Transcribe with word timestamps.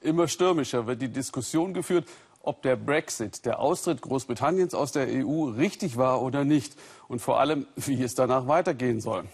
Immer 0.00 0.28
stürmischer 0.28 0.86
wird 0.86 1.02
die 1.02 1.10
Diskussion 1.10 1.74
geführt, 1.74 2.08
ob 2.42 2.62
der 2.62 2.76
Brexit, 2.76 3.44
der 3.44 3.60
Austritt 3.60 4.00
Großbritanniens 4.00 4.74
aus 4.74 4.92
der 4.92 5.06
EU, 5.08 5.50
richtig 5.50 5.98
war 5.98 6.22
oder 6.22 6.44
nicht. 6.44 6.74
Und 7.06 7.20
vor 7.20 7.38
allem, 7.38 7.66
wie 7.76 8.02
es 8.02 8.14
danach 8.14 8.48
weitergehen 8.48 9.00
soll. 9.00 9.24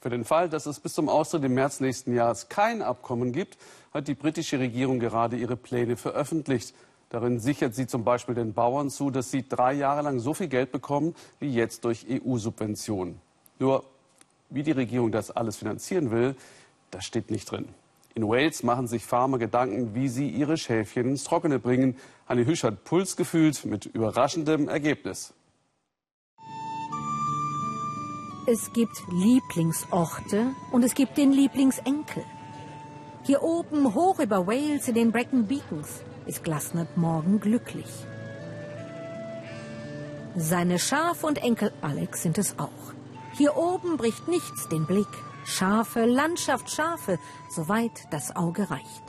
Für 0.00 0.10
den 0.10 0.24
Fall, 0.24 0.48
dass 0.48 0.66
es 0.66 0.80
bis 0.80 0.94
zum 0.94 1.08
Austritt 1.08 1.44
im 1.44 1.54
März 1.54 1.80
nächsten 1.80 2.14
Jahres 2.14 2.48
kein 2.48 2.82
Abkommen 2.82 3.32
gibt, 3.32 3.58
hat 3.92 4.08
die 4.08 4.14
britische 4.14 4.58
Regierung 4.58 4.98
gerade 4.98 5.36
ihre 5.36 5.56
Pläne 5.56 5.96
veröffentlicht. 5.96 6.74
Darin 7.08 7.40
sichert 7.40 7.74
sie 7.74 7.86
zum 7.86 8.04
Beispiel 8.04 8.34
den 8.34 8.52
Bauern 8.52 8.88
zu, 8.88 9.10
dass 9.10 9.30
sie 9.30 9.46
drei 9.48 9.72
Jahre 9.72 10.02
lang 10.02 10.20
so 10.20 10.32
viel 10.32 10.48
Geld 10.48 10.70
bekommen 10.70 11.14
wie 11.38 11.52
jetzt 11.52 11.84
durch 11.84 12.06
EU-Subventionen. 12.08 13.20
Nur, 13.58 13.84
wie 14.48 14.62
die 14.62 14.72
Regierung 14.72 15.12
das 15.12 15.30
alles 15.30 15.56
finanzieren 15.56 16.10
will, 16.10 16.36
das 16.90 17.04
steht 17.04 17.30
nicht 17.30 17.50
drin. 17.50 17.68
In 18.14 18.28
Wales 18.28 18.62
machen 18.62 18.88
sich 18.88 19.04
Farmer 19.04 19.38
Gedanken, 19.38 19.94
wie 19.94 20.08
sie 20.08 20.28
ihre 20.28 20.56
Schäfchen 20.56 21.10
ins 21.10 21.24
Trockene 21.24 21.58
bringen. 21.58 21.96
Hanni 22.28 22.44
Hüsch 22.44 22.64
hat 22.64 22.84
Puls 22.84 23.16
gefühlt 23.16 23.64
mit 23.64 23.86
überraschendem 23.86 24.68
Ergebnis. 24.68 25.32
Es 28.46 28.72
gibt 28.72 29.02
Lieblingsorte 29.12 30.54
und 30.72 30.82
es 30.82 30.94
gibt 30.94 31.16
den 31.18 31.30
Lieblingsenkel. 31.30 32.24
Hier 33.22 33.42
oben, 33.42 33.94
hoch 33.94 34.18
über 34.18 34.46
Wales 34.46 34.88
in 34.88 34.94
den 34.94 35.12
Brecon 35.12 35.46
Beacons, 35.46 36.02
ist 36.26 36.42
Glasnert 36.42 36.96
morgen 36.96 37.38
glücklich. 37.38 37.86
Seine 40.34 40.78
Schaf 40.78 41.22
und 41.22 41.42
Enkel 41.42 41.72
Alex 41.80 42.22
sind 42.22 42.38
es 42.38 42.58
auch. 42.58 42.94
Hier 43.36 43.56
oben 43.56 43.96
bricht 43.96 44.26
nichts 44.26 44.68
den 44.68 44.86
Blick. 44.86 45.06
Schafe, 45.44 46.04
Landschaft, 46.04 46.70
Schafe, 46.70 47.18
soweit 47.48 48.06
das 48.10 48.34
Auge 48.34 48.70
reicht. 48.70 49.04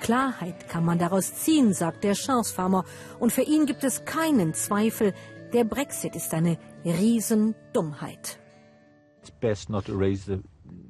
Klarheit 0.00 0.68
kann 0.68 0.84
man 0.84 0.98
daraus 0.98 1.34
ziehen, 1.34 1.72
sagt 1.72 2.02
der 2.02 2.14
Schafsfarmer, 2.14 2.84
und 3.20 3.32
für 3.32 3.42
ihn 3.42 3.66
gibt 3.66 3.84
es 3.84 4.04
keinen 4.04 4.52
Zweifel, 4.54 5.14
der 5.52 5.64
Brexit 5.64 6.16
ist 6.16 6.34
eine 6.34 6.58
Riesendummheit. 6.84 8.40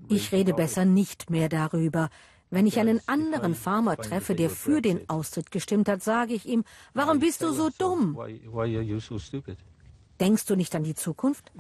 Ich 0.09 0.33
rede 0.33 0.55
besser 0.55 0.85
nicht 0.85 1.31
mehr 1.31 1.49
darüber. 1.49 2.09
Wenn 2.51 2.67
ich 2.67 2.79
einen 2.79 3.01
anderen 3.07 3.55
Farmer 3.55 3.97
treffe, 3.97 4.35
der 4.35 4.51
für 4.51 4.83
den 4.83 5.09
Austritt 5.09 5.51
gestimmt 5.51 5.89
hat, 5.89 6.03
sage 6.03 6.35
ich 6.35 6.47
ihm, 6.47 6.65
warum 6.95 7.19
bist 7.19 7.43
du 7.43 7.53
so 7.53 7.71
dumm? 7.79 8.19
Denkst 10.21 10.45
du 10.47 10.55
nicht 10.55 10.75
an 10.75 10.85
die 10.85 10.95
Zukunft? 10.95 11.51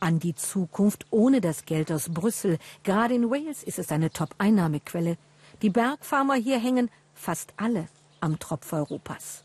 An 0.00 0.18
die 0.18 0.34
Zukunft 0.34 1.06
ohne 1.10 1.40
das 1.40 1.66
Geld 1.66 1.92
aus 1.92 2.08
Brüssel. 2.08 2.58
Gerade 2.82 3.14
in 3.14 3.30
Wales 3.30 3.62
ist 3.62 3.78
es 3.78 3.92
eine 3.92 4.10
Top-Einnahmequelle. 4.10 5.18
Die 5.62 5.70
Bergfarmer 5.70 6.34
hier 6.34 6.58
hängen 6.58 6.90
fast 7.14 7.52
alle 7.56 7.88
am 8.20 8.38
Tropf 8.38 8.72
Europas. 8.72 9.44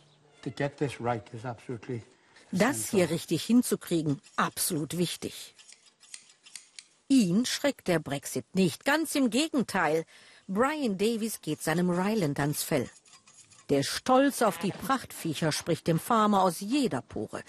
Das 2.52 2.89
hier 2.89 3.09
richtig 3.09 3.44
hinzukriegen, 3.44 4.22
absolut 4.38 4.98
wichtig. 4.98 5.56
Ihn 7.08 7.45
schreckt 7.45 7.88
der 7.88 8.00
Brexit 8.00 8.45
nicht, 8.53 8.86
ganz 8.86 9.14
im 9.16 9.30
Gegenteil. 9.30 10.06
Brian 10.48 10.98
Davies 10.98 11.42
geht 11.42 11.61
seinem 11.61 11.89
Ryland 11.89 12.39
ans 12.39 12.64
Fell. 12.64 12.89
Der 13.70 13.83
Stolz 13.83 14.42
auf 14.42 14.58
die 14.59 14.72
Prachtviecher 14.72 15.52
spricht 15.52 15.88
dem 15.88 16.00
Farmer 16.00 16.44
aus 16.44 16.59
jeder 16.59 17.02
Pore. 17.02 17.44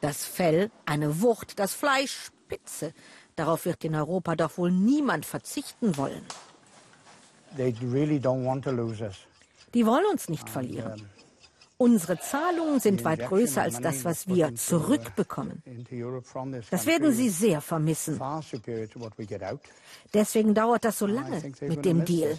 Das 0.00 0.24
Fell, 0.24 0.70
eine 0.84 1.22
Wucht, 1.22 1.58
das 1.58 1.74
Fleisch, 1.74 2.30
Spitze. 2.52 2.92
Darauf 3.36 3.64
wird 3.64 3.84
in 3.84 3.94
Europa 3.94 4.36
doch 4.36 4.58
wohl 4.58 4.70
niemand 4.70 5.24
verzichten 5.24 5.96
wollen. 5.96 6.22
Die 9.74 9.86
wollen 9.86 10.06
uns 10.10 10.28
nicht 10.28 10.48
verlieren. 10.48 11.08
Unsere 11.78 12.18
Zahlungen 12.20 12.78
sind 12.78 13.04
weit 13.04 13.26
größer 13.26 13.62
als 13.62 13.80
das, 13.80 14.04
was 14.04 14.28
wir 14.28 14.54
zurückbekommen. 14.54 15.62
Das 16.70 16.86
werden 16.86 17.12
Sie 17.12 17.28
sehr 17.28 17.60
vermissen. 17.60 18.20
Deswegen 20.14 20.54
dauert 20.54 20.84
das 20.84 20.98
so 20.98 21.06
lange 21.06 21.42
mit 21.60 21.84
dem 21.84 22.04
Deal. 22.04 22.38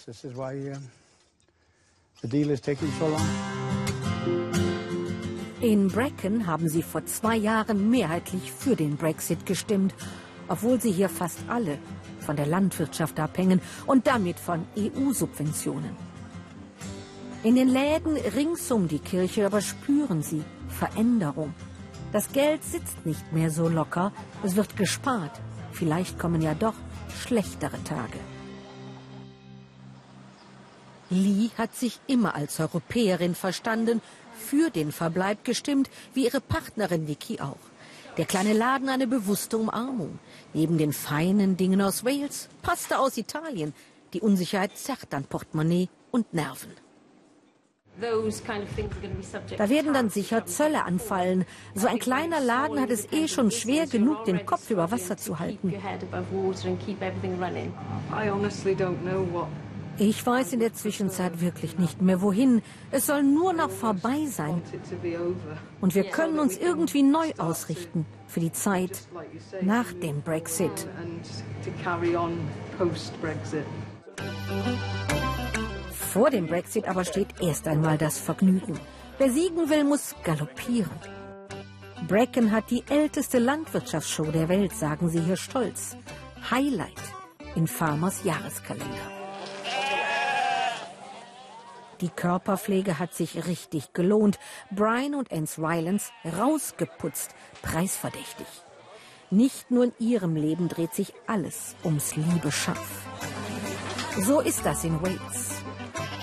In 5.63 5.87
Brecon 5.87 6.45
haben 6.45 6.67
sie 6.67 6.83
vor 6.83 7.05
zwei 7.05 7.37
Jahren 7.37 7.89
mehrheitlich 7.89 8.51
für 8.51 8.75
den 8.75 8.97
Brexit 8.97 9.45
gestimmt, 9.45 9.95
obwohl 10.49 10.81
sie 10.81 10.91
hier 10.91 11.07
fast 11.07 11.39
alle 11.47 11.77
von 12.19 12.35
der 12.35 12.47
Landwirtschaft 12.47 13.17
abhängen 13.17 13.61
und 13.85 14.05
damit 14.05 14.37
von 14.37 14.65
EU-Subventionen. 14.77 15.95
In 17.43 17.55
den 17.55 17.69
Läden 17.69 18.17
rings 18.35 18.69
um 18.73 18.89
die 18.89 18.99
Kirche 18.99 19.45
aber 19.45 19.61
spüren 19.61 20.21
sie 20.21 20.43
Veränderung. 20.67 21.53
Das 22.11 22.33
Geld 22.33 22.61
sitzt 22.65 23.05
nicht 23.05 23.31
mehr 23.31 23.49
so 23.49 23.69
locker, 23.69 24.11
es 24.43 24.57
wird 24.57 24.75
gespart. 24.75 25.39
Vielleicht 25.71 26.19
kommen 26.19 26.41
ja 26.41 26.55
doch 26.55 26.75
schlechtere 27.21 27.81
Tage. 27.85 28.19
Lee 31.09 31.51
hat 31.57 31.73
sich 31.73 31.99
immer 32.07 32.35
als 32.35 32.59
Europäerin 32.59 33.35
verstanden, 33.35 34.01
für 34.43 34.69
den 34.69 34.91
Verbleib 34.91 35.43
gestimmt, 35.43 35.89
wie 36.13 36.25
ihre 36.25 36.41
Partnerin 36.41 37.07
Vicky 37.07 37.39
auch. 37.39 37.63
Der 38.17 38.25
kleine 38.25 38.53
Laden 38.53 38.89
eine 38.89 39.07
bewusste 39.07 39.57
Umarmung. 39.57 40.19
Neben 40.53 40.77
den 40.77 40.93
feinen 40.93 41.57
Dingen 41.57 41.81
aus 41.81 42.05
Wales, 42.05 42.47
Pasta 42.61 42.97
aus 42.97 43.17
Italien. 43.17 43.73
Die 44.13 44.21
Unsicherheit 44.21 44.77
zerrt 44.77 45.11
an 45.13 45.23
Portemonnaie 45.23 45.89
und 46.11 46.31
Nerven. 46.33 46.71
Da 49.57 49.69
werden 49.69 49.93
dann 49.93 50.09
sicher 50.09 50.45
Zölle 50.45 50.83
anfallen. 50.83 51.45
So 51.75 51.87
ein 51.87 51.99
kleiner 51.99 52.39
Laden 52.39 52.79
hat 52.79 52.89
es 52.89 53.11
eh 53.11 53.27
schon 53.27 53.51
schwer 53.51 53.85
genug, 53.85 54.25
den 54.25 54.45
Kopf 54.45 54.69
über 54.71 54.89
Wasser 54.91 55.17
zu 55.17 55.39
halten. 55.39 55.73
Ich 59.97 60.25
weiß 60.25 60.53
in 60.53 60.59
der 60.59 60.73
Zwischenzeit 60.73 61.39
wirklich 61.39 61.77
nicht 61.77 62.01
mehr 62.01 62.21
wohin. 62.21 62.61
Es 62.91 63.05
soll 63.05 63.21
nur 63.21 63.53
noch 63.53 63.69
vorbei 63.69 64.25
sein. 64.27 64.61
Und 65.81 65.93
wir 65.93 66.05
können 66.05 66.39
uns 66.39 66.57
irgendwie 66.57 67.03
neu 67.03 67.31
ausrichten 67.37 68.05
für 68.27 68.39
die 68.39 68.51
Zeit 68.51 69.07
nach 69.61 69.93
dem 69.93 70.21
Brexit. 70.21 70.87
Vor 75.91 76.29
dem 76.29 76.47
Brexit 76.47 76.87
aber 76.87 77.05
steht 77.05 77.39
erst 77.39 77.67
einmal 77.67 77.97
das 77.97 78.17
Vergnügen. 78.17 78.79
Wer 79.19 79.31
siegen 79.31 79.69
will, 79.69 79.83
muss 79.83 80.15
galoppieren. 80.23 80.91
Bracken 82.07 82.51
hat 82.51 82.69
die 82.71 82.83
älteste 82.89 83.39
Landwirtschaftsshow 83.39 84.25
der 84.25 84.49
Welt, 84.49 84.73
sagen 84.73 85.09
sie 85.09 85.21
hier 85.21 85.37
stolz. 85.37 85.95
Highlight 86.51 87.01
in 87.55 87.67
Farmers 87.67 88.23
Jahreskalender. 88.23 89.22
Die 92.03 92.09
Körperpflege 92.09 92.99
hat 92.99 93.13
sich 93.13 93.47
richtig 93.47 93.93
gelohnt. 93.93 94.37
Brian 94.71 95.15
und 95.15 95.31
Anne 95.31 95.47
Rylance 95.57 96.11
rausgeputzt, 96.37 97.31
preisverdächtig. 97.61 98.45
Nicht 99.29 99.71
nur 99.71 99.85
in 99.85 99.93
ihrem 99.99 100.35
Leben 100.35 100.67
dreht 100.67 100.93
sich 100.93 101.13
alles 101.27 101.77
ums 101.81 102.17
liebe 102.17 102.51
Schaf. 102.51 103.07
So 104.19 104.41
ist 104.41 104.65
das 104.65 104.83
in 104.83 105.01
Wales. 105.01 105.61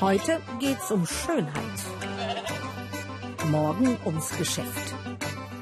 Heute 0.02 0.42
geht's 0.58 0.90
um 0.90 1.06
Schönheit. 1.06 1.54
Morgen 3.50 3.96
ums 4.04 4.36
Geschäft. 4.36 4.94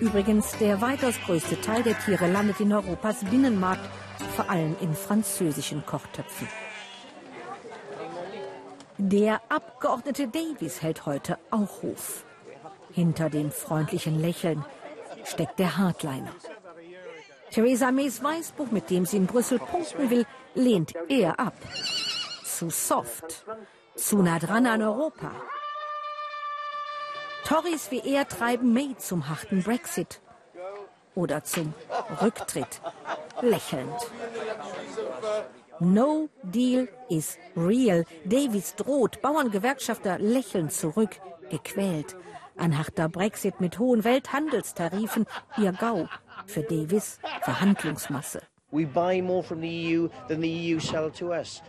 Übrigens, 0.01 0.51
der 0.59 0.81
weitaus 0.81 1.15
größte 1.27 1.61
Teil 1.61 1.85
der 1.85 1.97
Tiere 1.97 2.27
landet 2.27 2.59
in 2.59 2.73
Europas 2.73 3.23
Binnenmarkt, 3.23 3.89
vor 4.35 4.51
allem 4.51 4.75
in 4.81 4.95
französischen 4.95 5.87
Kochtöpfen. 5.87 6.49
Der 9.01 9.41
Abgeordnete 9.49 10.27
Davies 10.27 10.83
hält 10.83 11.07
heute 11.07 11.39
auch 11.53 11.83
Hof. 11.83 12.25
Hinter 12.93 13.31
dem 13.31 13.53
freundlichen 13.53 14.21
Lächeln 14.21 14.65
steckt 15.25 15.61
der 15.61 15.77
Hardliner. 15.79 16.33
Theresa 17.53 17.93
Mays 17.93 18.23
Weißbuch, 18.23 18.73
mit 18.73 18.91
dem 18.91 19.07
sie 19.07 19.19
in 19.19 19.27
Brüssel 19.27 19.61
punkten 19.61 20.11
will, 20.11 20.27
lehnt 20.55 20.95
er 21.09 21.39
ab. 21.39 21.55
Zu 22.45 22.71
soft. 22.71 23.45
Zu 23.95 24.21
nah 24.21 24.41
dran 24.41 24.67
an 24.67 24.83
Europa. 24.83 25.31
Tories 27.45 27.93
wie 27.93 28.01
er 28.01 28.27
treiben 28.27 28.73
May 28.73 28.97
zum 28.99 29.29
harten 29.29 29.63
Brexit 29.63 30.21
oder 31.15 31.45
zum 31.45 31.73
Rücktritt, 32.21 32.81
lächelnd. 33.43 34.11
No 35.81 36.29
deal 36.43 36.89
is 37.09 37.39
real. 37.57 38.05
Davies 38.25 38.75
droht, 38.75 39.23
Bauerngewerkschafter 39.23 40.19
lächeln 40.19 40.71
zurück, 40.71 41.21
gequält. 41.51 42.17
Ein 42.57 42.77
harter 42.77 43.09
Brexit 43.09 43.61
mit 43.61 43.79
hohen 43.79 44.03
Welthandelstarifen, 44.03 45.27
ihr 45.57 45.73
Gau. 45.73 46.09
Für 46.47 46.63
Davis 46.63 47.21
Verhandlungsmasse. 47.43 48.43
E 48.71 48.87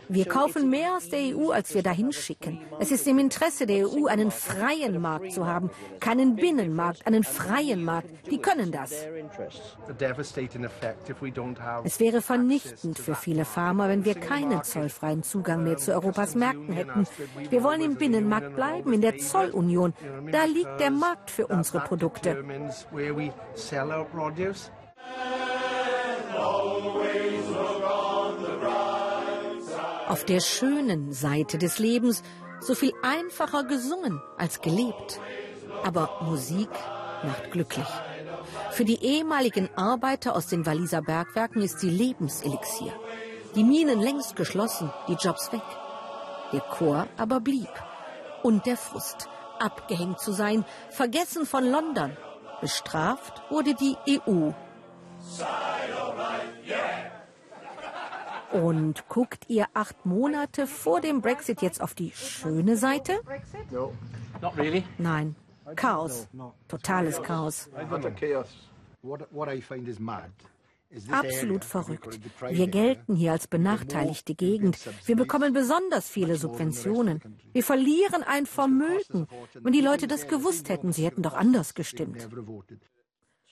wir 0.08 0.24
kaufen 0.26 0.68
mehr 0.68 0.96
aus 0.96 1.08
der 1.08 1.34
EU, 1.34 1.50
als 1.50 1.74
wir 1.74 1.82
dahin 1.82 2.12
schicken. 2.12 2.60
Es 2.78 2.90
ist 2.92 3.06
im 3.06 3.18
Interesse 3.18 3.64
der 3.64 3.88
EU, 3.88 4.04
einen 4.06 4.30
freien 4.30 5.00
Markt 5.00 5.32
zu 5.32 5.46
haben, 5.46 5.70
keinen 5.98 6.36
Binnenmarkt, 6.36 7.06
einen 7.06 7.24
freien 7.24 7.84
Markt. 7.84 8.10
Die 8.30 8.36
können 8.36 8.70
das. 8.70 8.92
Es 11.84 12.00
wäre 12.00 12.20
vernichtend 12.20 12.98
für 12.98 13.14
viele 13.14 13.46
Farmer, 13.46 13.88
wenn 13.88 14.04
wir 14.04 14.14
keinen 14.14 14.62
zollfreien 14.62 15.22
Zugang 15.22 15.64
mehr 15.64 15.78
zu 15.78 15.94
Europas 15.94 16.34
Märkten 16.34 16.74
hätten. 16.74 17.06
Wir 17.48 17.62
wollen 17.62 17.80
im 17.80 17.94
Binnenmarkt 17.96 18.54
bleiben, 18.54 18.92
in 18.92 19.00
der 19.00 19.16
Zollunion. 19.16 19.94
Da 20.30 20.44
liegt 20.44 20.78
der 20.78 20.90
Markt 20.90 21.30
für 21.30 21.46
unsere 21.46 21.80
Produkte. 21.80 22.44
Auf 30.08 30.24
der 30.24 30.40
schönen 30.40 31.12
Seite 31.12 31.56
des 31.56 31.78
Lebens 31.78 32.22
so 32.60 32.74
viel 32.74 32.92
einfacher 33.02 33.64
gesungen 33.64 34.20
als 34.36 34.60
gelebt. 34.60 35.20
Aber 35.84 36.10
Musik 36.22 36.70
macht 37.22 37.50
glücklich. 37.52 37.86
Für 38.70 38.84
die 38.84 39.02
ehemaligen 39.02 39.68
Arbeiter 39.76 40.34
aus 40.36 40.46
den 40.46 40.66
Walliser 40.66 41.02
Bergwerken 41.02 41.62
ist 41.62 41.80
sie 41.80 41.90
Lebenselixier. 41.90 42.92
Die 43.54 43.64
Minen 43.64 44.00
längst 44.00 44.36
geschlossen, 44.36 44.92
die 45.08 45.14
Jobs 45.14 45.52
weg. 45.52 45.62
Der 46.52 46.60
Chor 46.60 47.06
aber 47.16 47.40
blieb. 47.40 47.70
Und 48.42 48.66
der 48.66 48.76
Frust, 48.76 49.28
abgehängt 49.58 50.20
zu 50.20 50.32
sein, 50.32 50.64
vergessen 50.90 51.46
von 51.46 51.64
London. 51.64 52.16
Bestraft 52.60 53.42
wurde 53.50 53.74
die 53.74 53.96
EU. 54.08 54.50
Und 58.52 59.08
guckt 59.08 59.44
ihr 59.48 59.66
acht 59.74 60.04
Monate 60.04 60.66
vor 60.66 61.00
dem 61.00 61.20
Brexit 61.20 61.62
jetzt 61.62 61.80
auf 61.80 61.94
die 61.94 62.10
schöne 62.12 62.76
Seite? 62.76 63.20
Nein. 64.98 65.36
Chaos. 65.76 66.28
Totales 66.68 67.22
Chaos. 67.22 67.70
Absolut 71.10 71.64
verrückt. 71.64 72.18
Wir 72.48 72.66
gelten 72.66 73.14
hier 73.14 73.32
als 73.32 73.46
benachteiligte 73.46 74.34
Gegend. 74.34 74.76
Wir 75.06 75.14
bekommen 75.14 75.52
besonders 75.52 76.08
viele 76.08 76.34
Subventionen. 76.36 77.20
Wir 77.52 77.62
verlieren 77.62 78.24
ein 78.24 78.46
Vermögen. 78.46 79.28
Wenn 79.54 79.72
die 79.72 79.80
Leute 79.80 80.08
das 80.08 80.26
gewusst 80.26 80.68
hätten, 80.68 80.92
sie 80.92 81.04
hätten 81.04 81.22
doch 81.22 81.34
anders 81.34 81.74
gestimmt. 81.74 82.28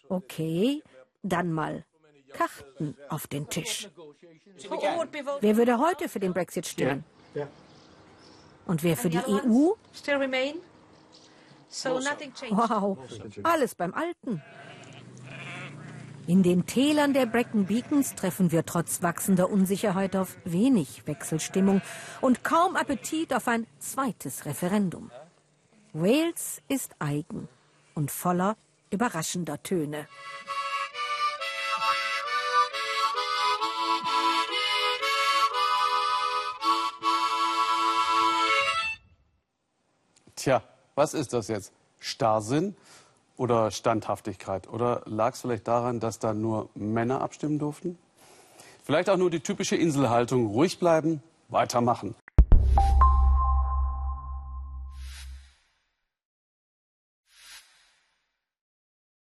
Okay, 0.09 0.83
dann 1.23 1.53
mal 1.53 1.85
Karten 2.33 2.97
auf 3.09 3.27
den 3.27 3.49
Tisch. 3.49 3.89
Wer 5.41 5.57
würde 5.57 5.79
heute 5.79 6.09
für 6.09 6.21
den 6.21 6.33
Brexit 6.33 6.67
stimmen? 6.67 7.05
Und 8.67 8.83
wer 8.83 8.97
für 8.97 9.11
die 9.11 9.19
EU? 9.19 9.73
Wow, 12.51 12.99
alles 13.43 13.75
beim 13.75 13.95
Alten. 13.95 14.43
In 16.27 16.43
den 16.43 16.67
Tälern 16.67 17.15
der 17.15 17.25
Brecon 17.25 17.65
Beacons 17.65 18.15
treffen 18.15 18.53
wir 18.53 18.67
trotz 18.67 19.03
wachsender 19.03 19.49
Unsicherheit 19.49 20.15
auf 20.15 20.37
wenig 20.45 21.07
Wechselstimmung 21.07 21.81
und 22.21 22.45
kaum 22.45 22.77
Appetit 22.77 23.33
auf 23.33 23.49
ein 23.49 23.67
zweites 23.79 24.45
Referendum. 24.45 25.11
Wales 25.95 26.61
ist 26.69 26.95
eigen 26.99 27.49
und 27.95 28.11
voller 28.11 28.59
überraschender 28.91 29.63
Töne. 29.63 30.07
Tja, 40.39 40.63
was 40.95 41.15
ist 41.15 41.33
das 41.33 41.49
jetzt? 41.49 41.73
Starrsinn 41.99 42.77
oder 43.37 43.73
Standhaftigkeit? 43.73 44.69
Oder 44.69 45.03
lag 45.05 45.35
es 45.35 45.41
vielleicht 45.41 45.67
daran, 45.67 45.99
dass 45.99 46.21
da 46.21 46.33
nur 46.33 46.69
Männer 46.77 47.23
abstimmen 47.23 47.59
durften? 47.59 47.99
Vielleicht 48.85 49.11
auch 49.11 49.17
nur 49.17 49.31
die 49.31 49.41
typische 49.41 49.75
Inselhaltung, 49.75 50.47
ruhig 50.47 50.79
bleiben, 50.79 51.25
weitermachen. 51.49 52.15